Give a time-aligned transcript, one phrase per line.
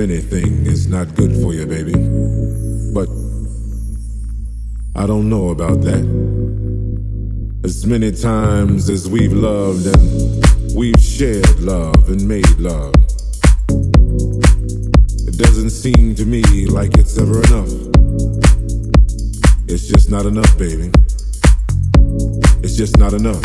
[0.00, 1.92] anything is not good for you, baby.
[2.92, 3.08] But
[4.96, 6.04] I don't know about that.
[7.62, 12.94] As many times as we've loved and we've shared love and made love,
[15.28, 17.70] it doesn't seem to me like it's ever enough.
[19.68, 20.90] It's just not enough, baby.
[22.62, 23.44] It's just not enough.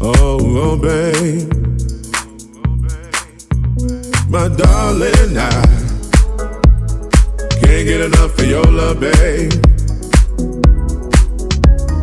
[0.00, 1.79] Oh, oh, babe.
[4.30, 5.50] My darling, I
[7.62, 9.50] can't get enough of your love, babe.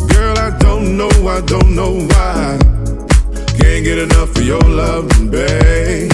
[0.09, 2.59] Girl, I don't know, I don't know why.
[3.57, 6.11] Can't get enough of your love, babe.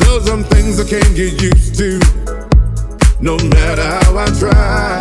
[0.00, 2.00] There's some things I can't get used to,
[3.20, 4.98] no matter how I try.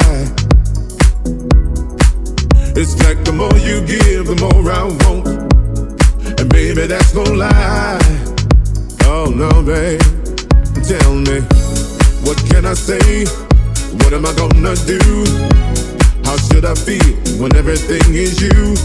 [2.79, 6.39] It's like the more you give, the more I want.
[6.39, 8.26] And baby, that's no lie.
[9.19, 9.99] Oh no, babe.
[10.85, 11.41] Tell me,
[12.21, 13.25] what can I say?
[13.97, 15.01] What am I gonna do?
[16.23, 18.75] How should I feel when everything is you?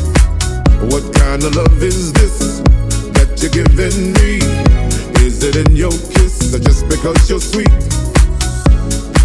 [0.89, 2.61] What kind of love is this
[3.13, 4.41] that you're giving me?
[5.21, 7.69] Is it in your kiss or just because you're sweet?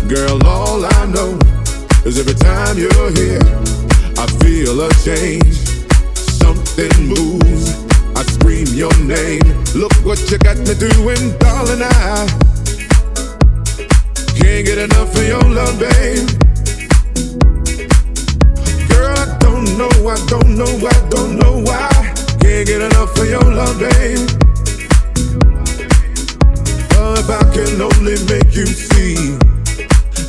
[0.09, 1.39] Girl, all I know
[2.03, 3.47] is every time you're here.
[4.19, 5.55] I feel a change.
[6.43, 7.86] Something moves.
[8.47, 9.41] Scream your name.
[9.75, 11.81] Look what you got me doing, darling.
[11.83, 12.25] I
[14.39, 16.29] can't get enough of your love, babe.
[18.87, 21.89] Girl, I don't know, I don't know, I don't know why.
[22.39, 24.29] Can't get enough of your love, babe.
[26.95, 29.35] Oh, if I can only make you see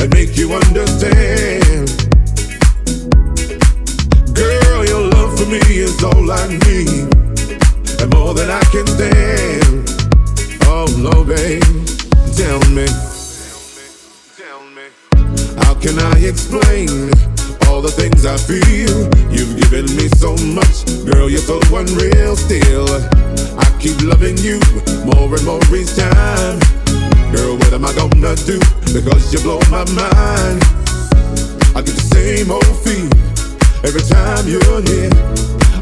[0.02, 1.86] and make you understand.
[4.34, 7.14] Girl, your love for me is all I need,
[8.00, 9.88] and more than I can stand.
[10.66, 11.62] Oh no, babe,
[12.36, 12.86] tell me,
[14.36, 14.86] tell me,
[15.62, 17.10] how can I explain
[17.68, 19.08] all the things I feel?
[19.30, 22.36] You've given me so much, girl, you're so unreal.
[22.36, 22.88] Still,
[23.58, 24.60] I keep loving you
[25.04, 26.58] more and more each time.
[27.32, 28.58] Girl, what am I gonna do?
[28.92, 30.62] Because you blow my mind.
[31.76, 33.28] I get the same old feeling
[33.84, 35.08] Every time you're here,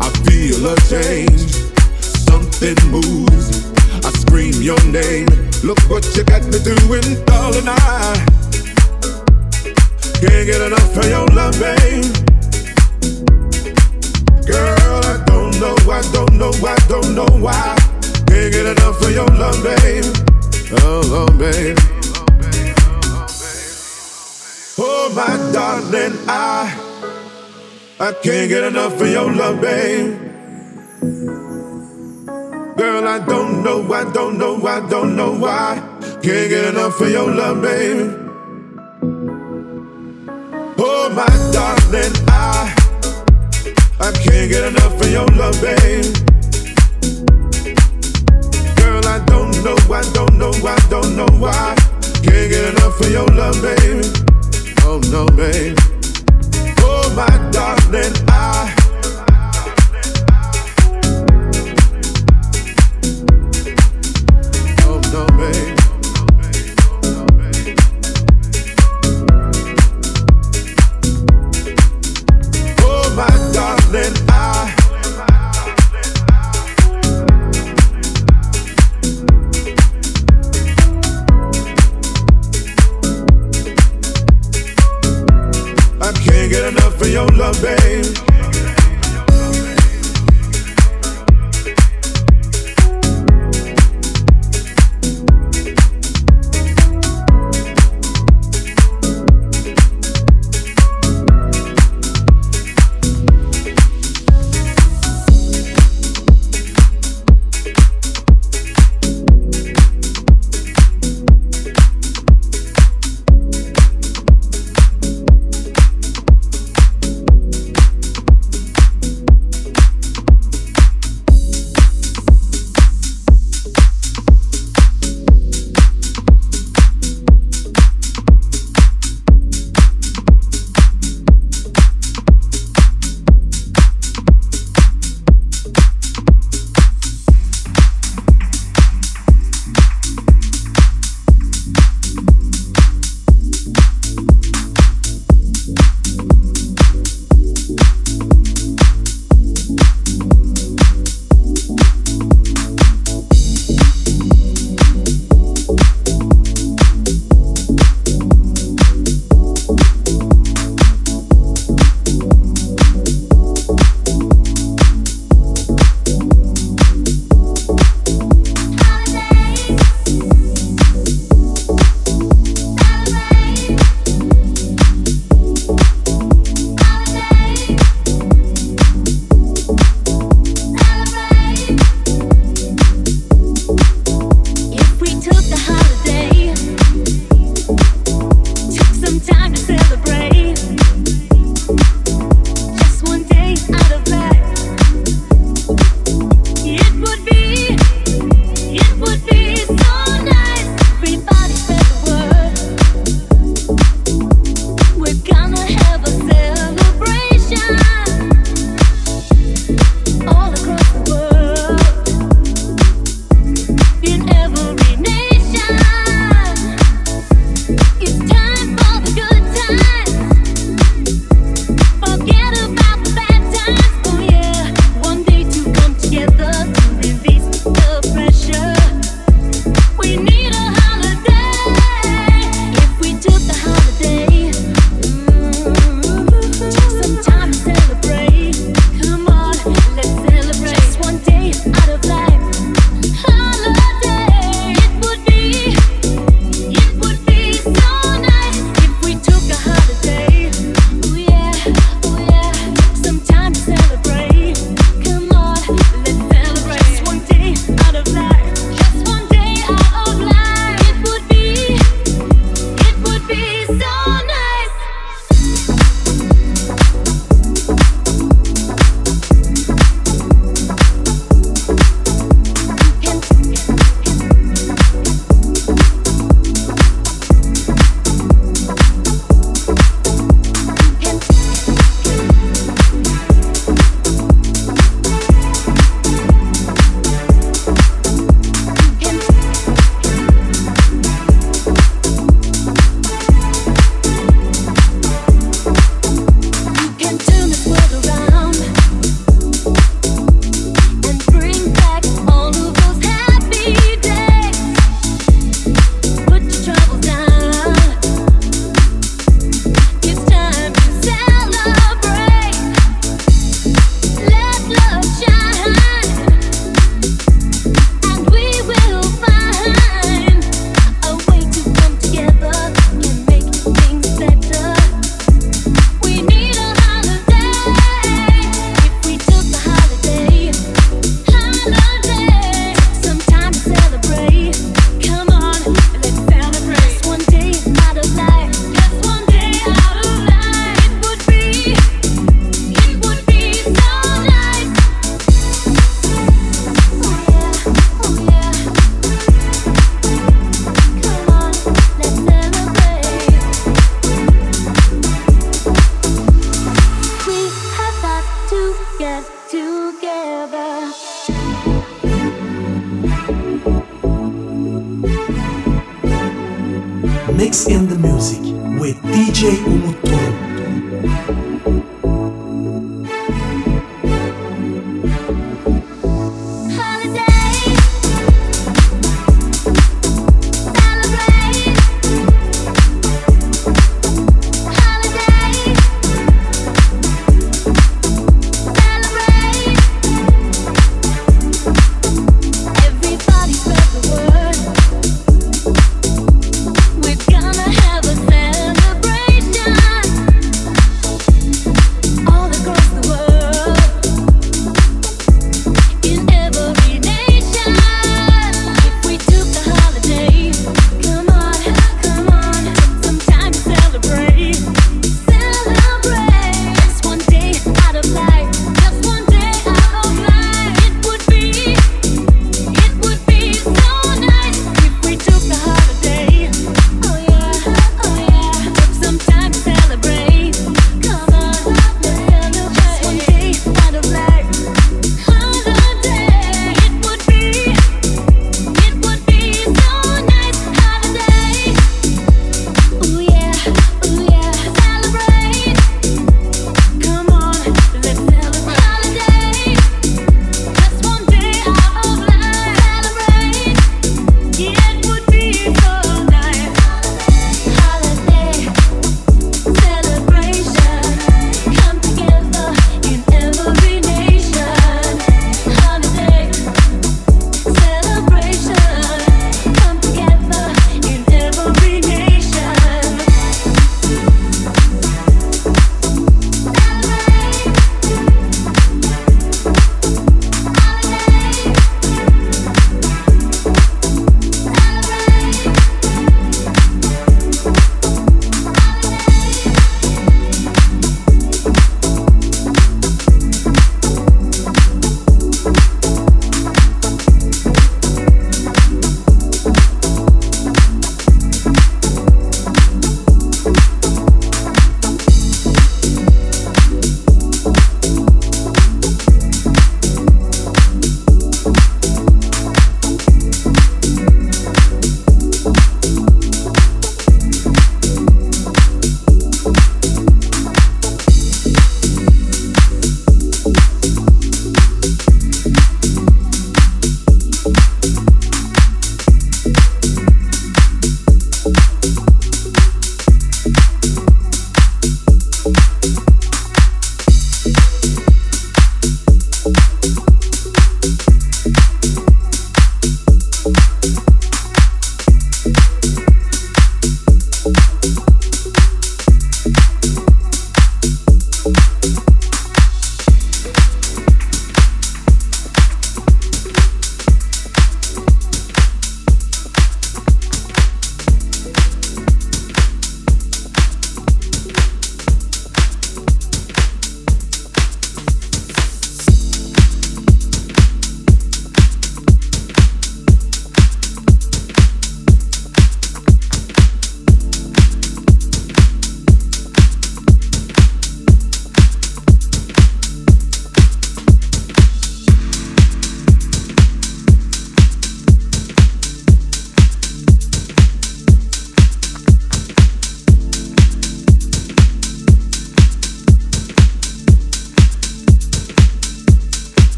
[0.00, 1.53] I feel a change.
[2.54, 3.66] Something moves.
[4.04, 5.26] I scream your name.
[5.64, 7.66] Look what you got me doing, darling.
[7.66, 8.26] I
[10.20, 12.04] can't get enough of your love, babe.
[14.46, 17.76] Girl, I don't know, I don't know, I don't know why.
[18.28, 20.04] Can't get enough of your love, babe.
[20.80, 21.76] Oh, oh babe.
[24.78, 26.70] Oh, my darling, I.
[27.98, 30.24] I can't get enough of your love, babe.
[32.84, 35.80] Girl, I don't know, I don't know, I don't know why.
[36.22, 38.14] Can't get enough of your love, baby.
[40.76, 42.76] Oh, my darling, I
[44.00, 46.12] I can't get enough of your love, babe.
[48.76, 51.74] Girl, I don't know, I don't know, I don't know why.
[52.22, 54.06] Can't get enough of your love, baby.
[54.82, 55.78] Oh no, babe
[56.80, 58.83] Oh my darling, I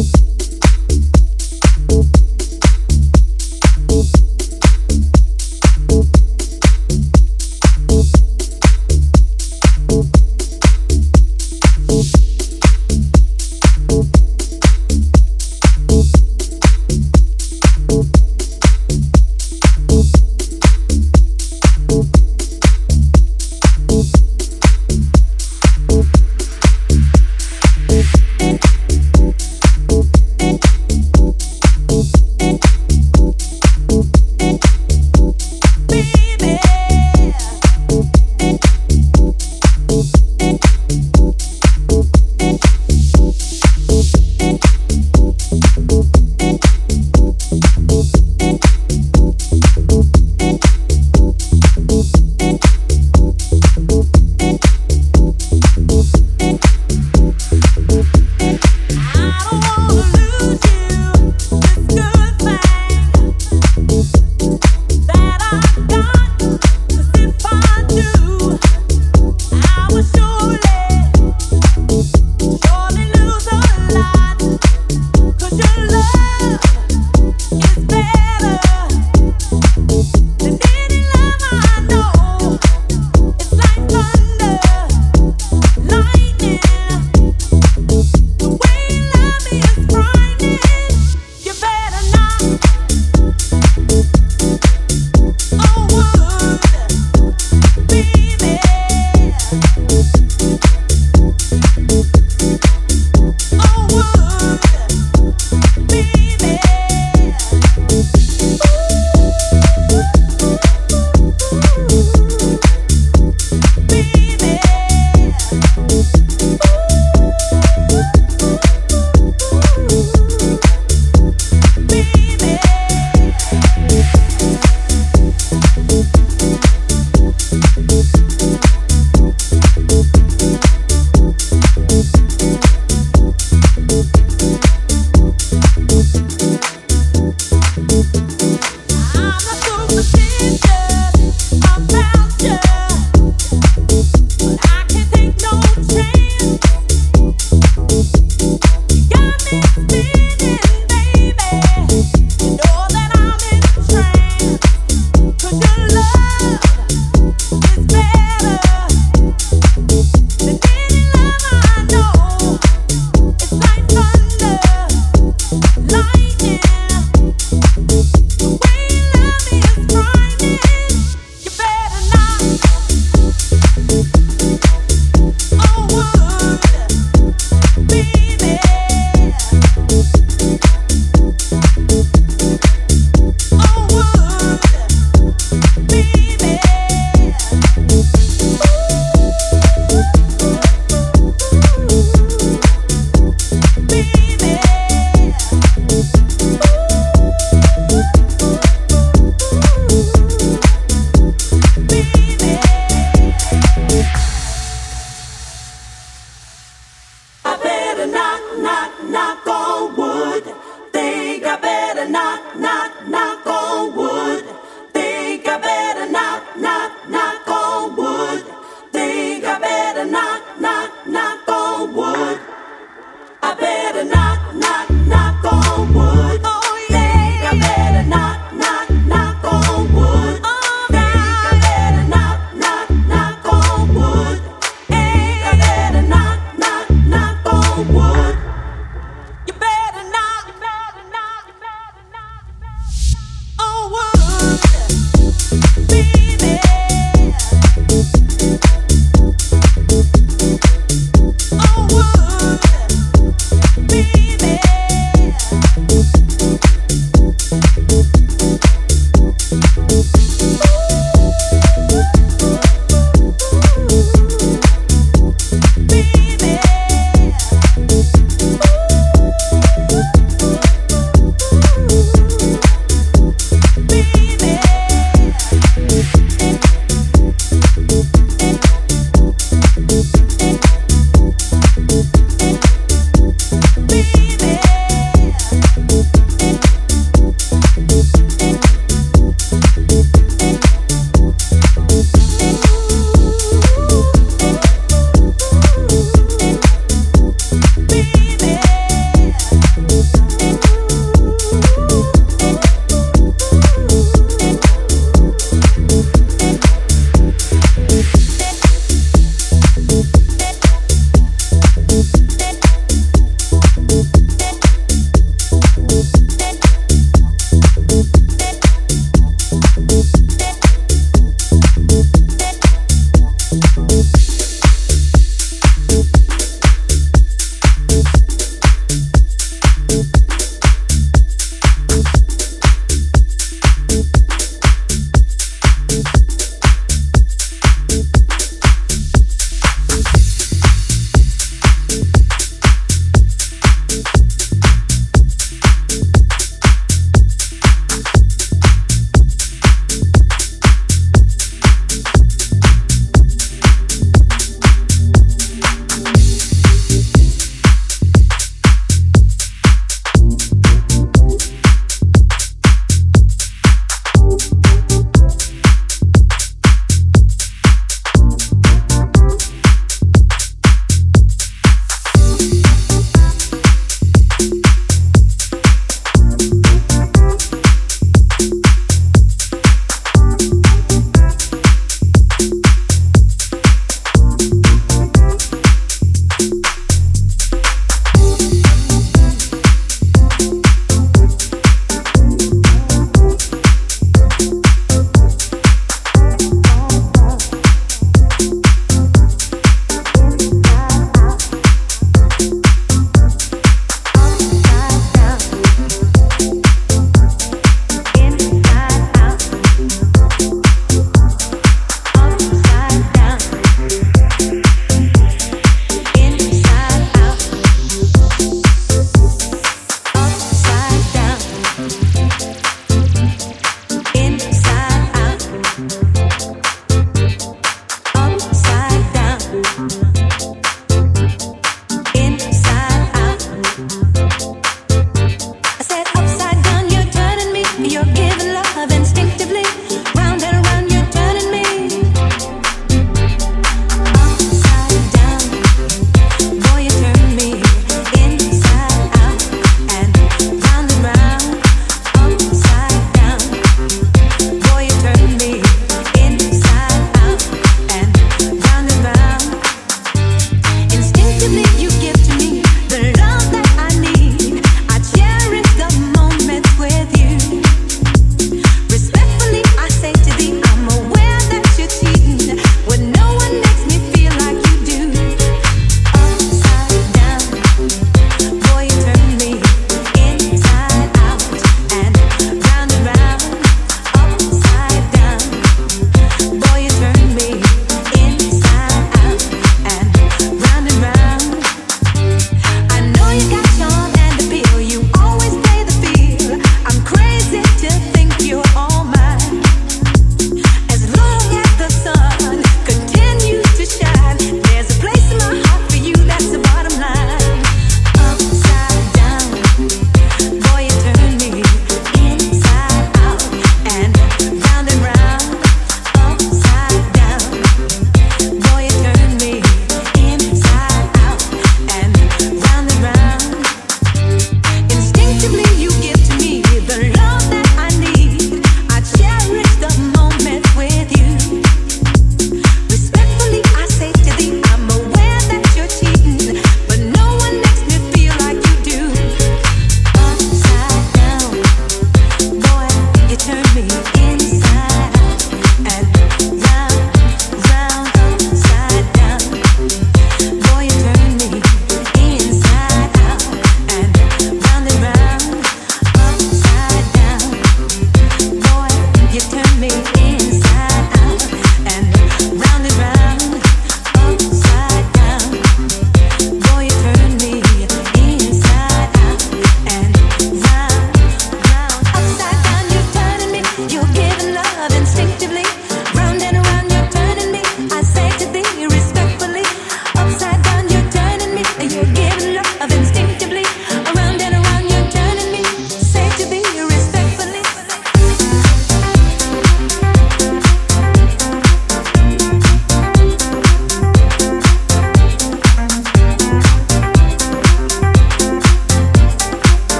[0.00, 0.29] you.